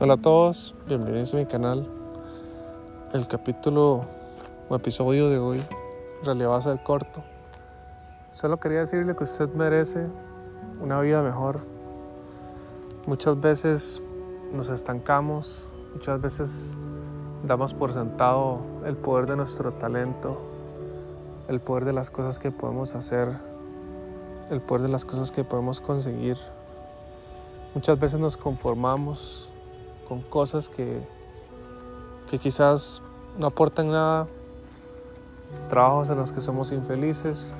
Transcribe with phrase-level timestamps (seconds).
[0.00, 1.86] Hola a todos, bienvenidos a mi canal.
[3.12, 4.06] El capítulo
[4.70, 5.62] o episodio de hoy
[6.18, 7.22] en realidad va a ser corto.
[8.32, 10.08] Solo quería decirle que usted merece
[10.80, 11.60] una vida mejor.
[13.06, 14.02] Muchas veces
[14.50, 16.76] nos estancamos, muchas veces
[17.46, 20.40] damos por sentado el poder de nuestro talento,
[21.48, 23.28] el poder de las cosas que podemos hacer,
[24.50, 26.38] el poder de las cosas que podemos conseguir.
[27.74, 29.51] Muchas veces nos conformamos
[30.12, 31.00] con cosas que,
[32.28, 33.00] que quizás
[33.38, 34.26] no aportan nada,
[35.70, 37.56] trabajos en los que somos infelices,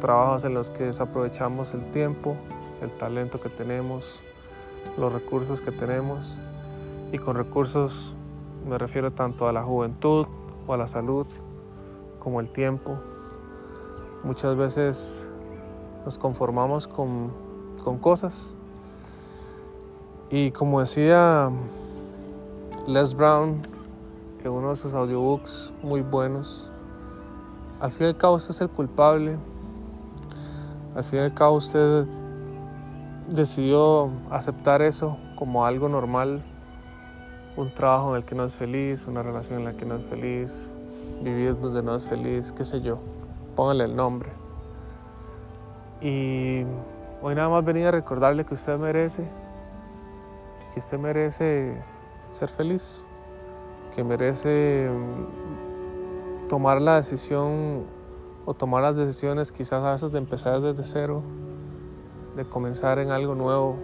[0.00, 2.34] trabajos en los que desaprovechamos el tiempo,
[2.80, 4.20] el talento que tenemos,
[4.98, 6.40] los recursos que tenemos.
[7.12, 8.14] Y con recursos
[8.68, 10.26] me refiero tanto a la juventud
[10.66, 11.28] o a la salud
[12.18, 12.98] como el tiempo.
[14.24, 15.30] Muchas veces
[16.04, 17.32] nos conformamos con,
[17.84, 18.56] con cosas.
[20.30, 21.52] Y como decía
[22.88, 23.62] Les Brown,
[24.42, 26.72] en uno de sus audiobooks muy buenos,
[27.80, 29.36] al fin y al cabo usted es el culpable.
[30.96, 32.06] Al fin y al cabo usted
[33.28, 36.42] decidió aceptar eso como algo normal,
[37.56, 40.04] un trabajo en el que no es feliz, una relación en la que no es
[40.04, 40.76] feliz,
[41.22, 42.98] vivir donde no es feliz, qué sé yo,
[43.54, 44.30] póngale el nombre.
[46.00, 46.64] Y
[47.22, 49.24] hoy nada más venía a recordarle que usted merece,
[50.72, 51.80] que usted merece
[52.32, 53.04] ser feliz,
[53.94, 57.84] que merece mm, tomar la decisión
[58.46, 61.22] o tomar las decisiones quizás a veces de empezar desde cero,
[62.34, 63.76] de comenzar en algo nuevo,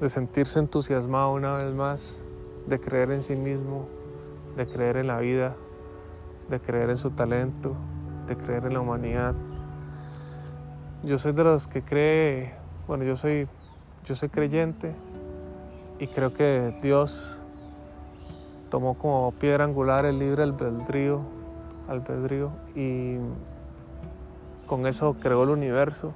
[0.00, 2.24] de sentirse entusiasmado una vez más,
[2.66, 3.86] de creer en sí mismo,
[4.56, 5.54] de creer en la vida,
[6.48, 7.74] de creer en su talento,
[8.26, 9.34] de creer en la humanidad.
[11.02, 12.54] Yo soy de los que cree,
[12.88, 13.46] bueno, yo soy,
[14.04, 14.94] yo soy creyente
[15.98, 17.42] y creo que Dios
[18.70, 21.20] tomó como piedra angular el libre albedrío,
[21.88, 23.16] albedrío y
[24.66, 26.12] con eso creó el universo.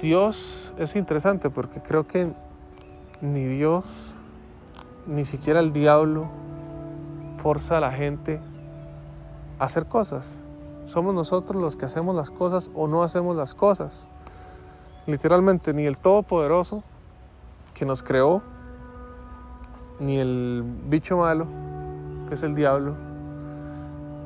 [0.00, 2.32] Dios es interesante porque creo que
[3.20, 4.20] ni Dios,
[5.06, 6.28] ni siquiera el diablo
[7.36, 8.40] forza a la gente
[9.58, 10.44] a hacer cosas.
[10.86, 14.08] Somos nosotros los que hacemos las cosas o no hacemos las cosas.
[15.06, 16.82] Literalmente ni el Todopoderoso
[17.76, 18.42] que nos creó,
[20.00, 21.46] ni el bicho malo,
[22.26, 22.94] que es el diablo,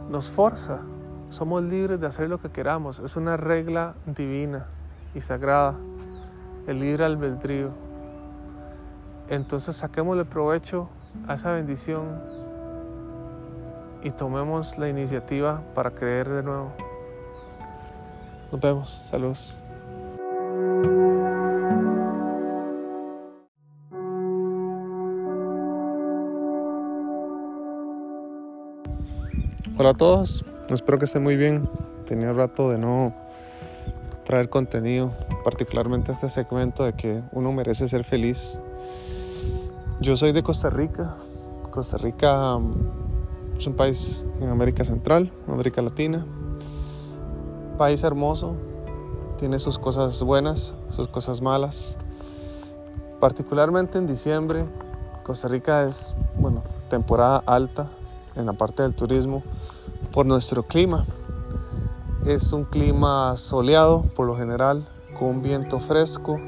[0.09, 0.79] nos forza.
[1.31, 3.01] Somos libres de hacer lo que queramos.
[3.01, 4.67] Es una regla divina
[5.17, 5.75] y sagrada,
[6.69, 7.71] el libre albedrío.
[9.29, 10.89] Entonces saquémosle provecho
[11.27, 12.21] a esa bendición
[14.03, 16.73] y tomemos la iniciativa para creer de nuevo.
[18.53, 19.65] Nos vemos, saludos.
[29.81, 31.67] Hola a todos, espero que estén muy bien.
[32.05, 33.15] Tenía rato de no
[34.27, 35.11] traer contenido,
[35.43, 38.59] particularmente este segmento de que uno merece ser feliz.
[39.99, 41.17] Yo soy de Costa Rica.
[41.71, 42.75] Costa Rica um,
[43.57, 46.27] es un país en América Central, América Latina.
[47.79, 48.57] País hermoso,
[49.39, 51.97] tiene sus cosas buenas, sus cosas malas.
[53.19, 54.67] Particularmente en diciembre,
[55.23, 57.89] Costa Rica es, bueno, temporada alta
[58.37, 59.43] en la parte del turismo
[60.13, 61.07] por nuestro clima.
[62.27, 64.89] Es un clima soleado por lo general,
[65.19, 66.41] con un viento fresco.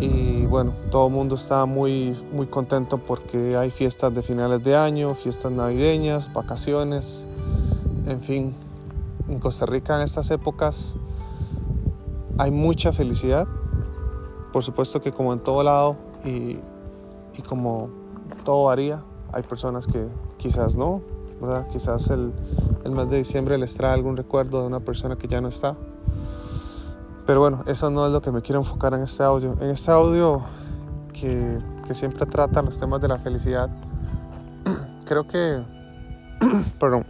[0.00, 4.76] Y bueno, todo el mundo está muy, muy contento porque hay fiestas de finales de
[4.76, 7.26] año, fiestas navideñas, vacaciones,
[8.06, 8.54] en fin,
[9.28, 10.94] en Costa Rica en estas épocas
[12.36, 13.46] hay mucha felicidad,
[14.52, 16.58] por supuesto que como en todo lado y,
[17.36, 17.88] y como
[18.44, 21.00] todo varía, hay personas que quizás no,
[21.70, 22.32] Quizás el,
[22.84, 25.76] el mes de diciembre les trae algún recuerdo de una persona que ya no está.
[27.26, 29.54] Pero bueno, eso no es lo que me quiero enfocar en este audio.
[29.60, 30.42] En este audio
[31.12, 33.70] que, que siempre trata los temas de la felicidad,
[35.06, 35.62] creo que,
[36.78, 37.04] perdón,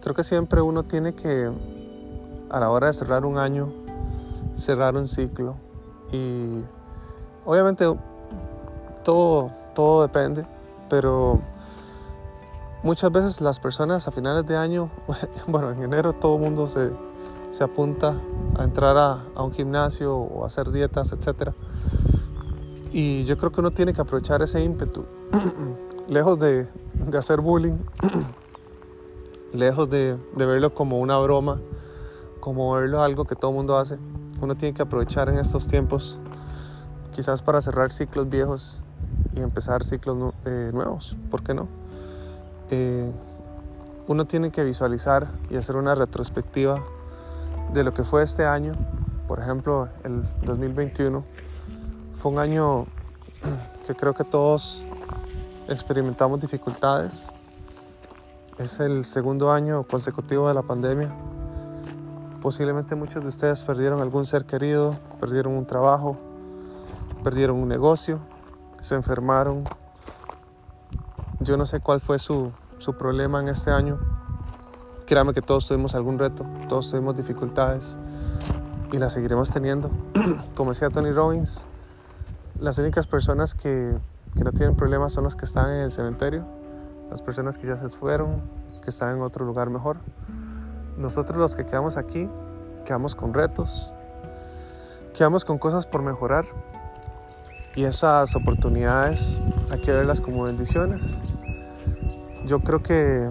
[0.00, 1.50] creo que siempre uno tiene que,
[2.50, 3.72] a la hora de cerrar un año,
[4.56, 5.54] cerrar un ciclo.
[6.10, 6.60] Y
[7.44, 7.84] obviamente
[9.04, 10.44] todo, todo depende,
[10.88, 11.40] pero
[12.82, 14.90] muchas veces las personas a finales de año,
[15.46, 16.90] bueno, en enero todo el mundo se,
[17.50, 18.16] se apunta
[18.58, 21.50] a entrar a, un gimnasio o hacer dietas, etc.
[22.92, 25.04] Y yo creo que uno tiene que aprovechar ese ímpetu,
[26.08, 27.78] lejos de, de, hacer bullying,
[29.52, 31.60] lejos de, de, verlo como una broma,
[32.40, 33.96] como verlo algo que todo el mundo hace.
[34.40, 36.18] Uno tiene que aprovechar en estos tiempos
[37.14, 38.82] quizás para cerrar ciclos viejos
[39.34, 41.81] y empezar ciclos eh, nuevos, ¿por qué no?
[42.74, 43.12] Eh,
[44.08, 46.82] uno tiene que visualizar y hacer una retrospectiva
[47.74, 48.72] de lo que fue este año.
[49.28, 51.22] Por ejemplo, el 2021
[52.14, 52.86] fue un año
[53.86, 54.86] que creo que todos
[55.68, 57.30] experimentamos dificultades.
[58.56, 61.10] Es el segundo año consecutivo de la pandemia.
[62.40, 66.16] Posiblemente muchos de ustedes perdieron algún ser querido, perdieron un trabajo,
[67.22, 68.18] perdieron un negocio,
[68.80, 69.64] se enfermaron.
[71.40, 73.96] Yo no sé cuál fue su, su problema en este año.
[75.06, 77.96] Créame que todos tuvimos algún reto, todos tuvimos dificultades
[78.92, 79.88] y las seguiremos teniendo.
[80.56, 81.64] Como decía Tony Robbins,
[82.58, 83.96] las únicas personas que,
[84.34, 86.44] que, no tienen problemas son los que están en el cementerio,
[87.08, 88.42] las personas que ya se fueron,
[88.82, 89.98] que están en otro lugar mejor.
[90.98, 92.28] Nosotros los que quedamos aquí,
[92.84, 93.92] quedamos con retos,
[95.16, 96.46] quedamos con cosas por mejorar
[97.76, 99.38] y esas oportunidades
[99.70, 101.28] hay que verlas como bendiciones
[102.44, 103.30] yo creo que,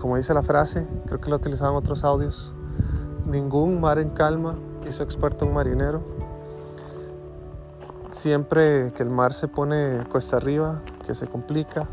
[0.00, 2.54] como dice la frase, creo que lo utilizaban otros audios,
[3.26, 4.56] ningún mar en calma
[4.88, 6.02] hizo experto un marinero.
[8.12, 11.86] Siempre que el mar se pone cuesta arriba, que se complica,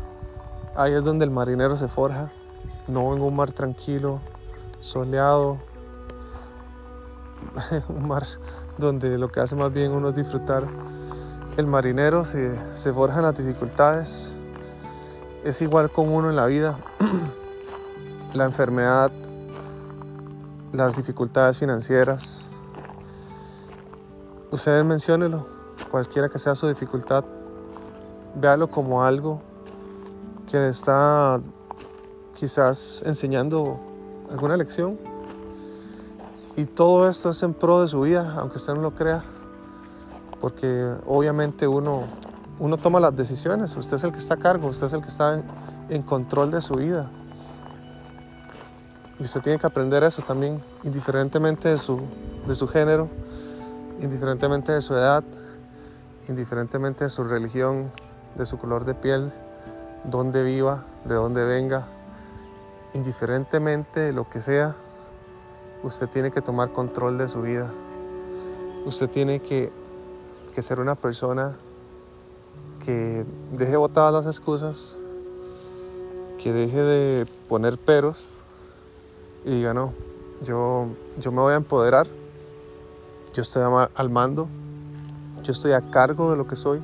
[0.76, 2.30] ahí es donde el marinero se forja,
[2.88, 4.20] no en un mar tranquilo,
[4.80, 5.58] soleado,
[7.88, 8.22] un mar
[8.78, 10.64] donde lo que hace más bien uno es disfrutar.
[11.56, 14.34] El marinero se, se forja en las dificultades,
[15.44, 16.78] es igual con uno en la vida.
[18.34, 19.12] la enfermedad,
[20.72, 22.50] las dificultades financieras.
[24.50, 25.46] Ustedes menciónelo,
[25.90, 27.24] cualquiera que sea su dificultad,
[28.34, 29.40] véalo como algo
[30.50, 31.40] que está
[32.34, 33.78] quizás enseñando
[34.30, 34.98] alguna lección.
[36.56, 39.24] Y todo esto es en pro de su vida, aunque usted no lo crea,
[40.40, 42.04] porque obviamente uno
[42.58, 45.08] uno toma las decisiones, usted es el que está a cargo, usted es el que
[45.08, 45.42] está
[45.88, 47.10] en, control de su vida.
[49.18, 52.00] Y usted tiene que aprender eso también, indiferentemente de su,
[52.46, 53.08] de su género,
[54.00, 55.24] indiferentemente de su edad,
[56.28, 57.90] indiferentemente de su religión,
[58.36, 59.32] de su color de piel,
[60.04, 61.86] dónde viva, de dónde venga,
[62.92, 64.76] indiferentemente de lo que sea,
[65.82, 67.70] usted tiene que tomar control de su vida.
[68.86, 69.72] Usted tiene que,
[70.54, 71.56] que ser una persona
[72.84, 74.98] que deje botadas las excusas,
[76.42, 78.42] que deje de poner peros
[79.44, 79.92] y diga, no,
[80.42, 80.88] yo,
[81.18, 82.06] yo me voy a empoderar,
[83.32, 83.62] yo estoy
[83.94, 84.48] al mando,
[85.42, 86.80] yo estoy a cargo de lo que soy,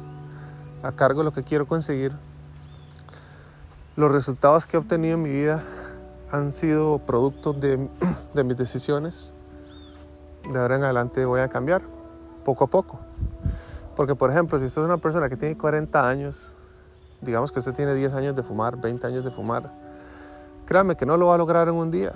[0.83, 2.13] a cargo de lo que quiero conseguir.
[3.97, 5.63] Los resultados que he obtenido en mi vida
[6.31, 7.89] han sido productos de,
[8.35, 9.35] de mis decisiones.
[10.51, 11.83] De ahora en adelante voy a cambiar,
[12.45, 12.99] poco a poco.
[14.01, 16.55] Porque, por ejemplo, si usted es una persona que tiene 40 años,
[17.21, 19.71] digamos que usted tiene 10 años de fumar, 20 años de fumar,
[20.65, 22.13] créame que no lo va a lograr en un día.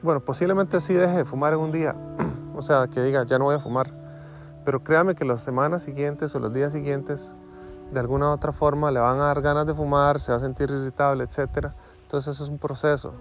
[0.00, 1.94] Bueno, posiblemente sí deje de fumar en un día,
[2.56, 3.92] o sea, que diga, ya no voy a fumar.
[4.64, 7.36] Pero créame que las semanas siguientes o los días siguientes,
[7.92, 10.40] de alguna u otra forma, le van a dar ganas de fumar, se va a
[10.40, 11.66] sentir irritable, etc.
[12.00, 13.12] Entonces eso es un proceso.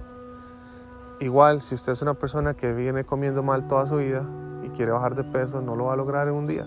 [1.19, 4.23] Igual, si usted es una persona que viene comiendo mal toda su vida
[4.63, 6.65] y quiere bajar de peso, no lo va a lograr en un día.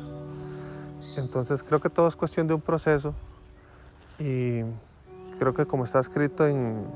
[1.17, 3.15] Entonces creo que todo es cuestión de un proceso
[4.19, 4.63] y
[5.39, 6.87] creo que como está escrito en,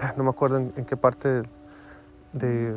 [0.00, 1.42] ah, no me acuerdo en, qué parte
[2.32, 2.74] de,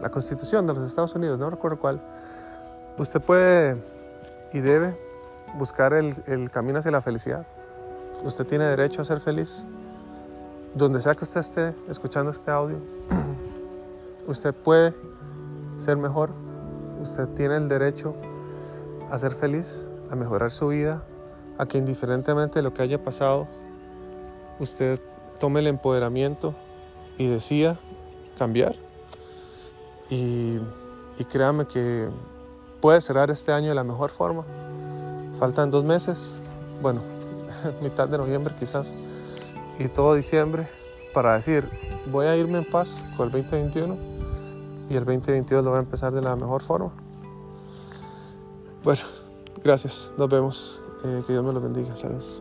[0.00, 2.00] la Constitución de los Estados Unidos, no recuerdo cuál,
[2.98, 3.76] usted puede
[4.52, 4.98] y debe
[5.58, 7.46] buscar el, el camino hacia la felicidad.
[8.24, 9.66] Usted tiene derecho a ser feliz.
[10.74, 12.76] Donde sea que usted esté escuchando este audio,
[14.26, 14.94] usted puede
[15.78, 16.30] ser mejor.
[17.00, 18.14] Usted tiene el derecho
[19.10, 21.02] a ser feliz, a mejorar su vida,
[21.58, 23.46] a que indiferentemente de lo que haya pasado,
[24.58, 25.00] usted
[25.38, 26.54] tome el empoderamiento
[27.18, 27.78] y decida
[28.38, 28.76] cambiar.
[30.10, 30.58] Y,
[31.30, 32.08] créame que
[32.80, 34.44] puede cerrar este año de la mejor forma.
[35.38, 36.40] Faltan dos meses,
[36.80, 37.00] bueno,
[37.82, 38.94] mitad de noviembre quizás,
[39.78, 40.68] y todo diciembre
[41.12, 41.68] para decir,
[42.10, 43.96] voy a irme en paz con el 2021
[44.88, 46.92] y el 2022 lo voy a empezar de la mejor forma.
[48.86, 49.02] Bueno,
[49.64, 50.12] gracias.
[50.16, 50.80] Nos vemos.
[51.02, 51.96] Eh, que Dios me lo bendiga.
[51.96, 52.40] Saludos.